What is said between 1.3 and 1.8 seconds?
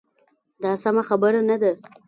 نه ده.